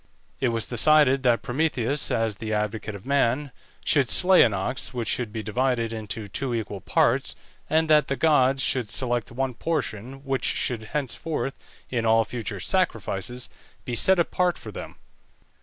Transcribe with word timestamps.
It 0.39 0.47
was 0.47 0.67
decided 0.67 1.21
that 1.21 1.43
Prometheus, 1.43 2.09
as 2.09 2.37
the 2.37 2.53
advocate 2.53 2.95
of 2.95 3.05
man, 3.05 3.51
should 3.85 4.09
slay 4.09 4.41
an 4.41 4.51
ox, 4.51 4.95
which 4.95 5.07
should 5.07 5.31
be 5.31 5.43
divided 5.43 5.93
into 5.93 6.27
two 6.27 6.55
equal 6.55 6.81
parts, 6.81 7.35
and 7.69 7.87
that 7.87 8.07
the 8.07 8.15
gods 8.15 8.63
should 8.63 8.89
select 8.89 9.31
one 9.31 9.53
portion 9.53 10.25
which 10.25 10.45
should 10.45 10.85
henceforth, 10.85 11.53
in 11.91 12.03
all 12.07 12.25
future 12.25 12.59
sacrifices, 12.59 13.47
be 13.85 13.93
set 13.93 14.17
apart 14.17 14.57
for 14.57 14.71
them. 14.71 14.95